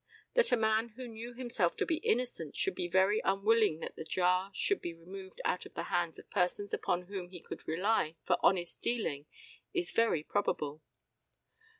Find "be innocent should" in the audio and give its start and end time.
1.85-2.73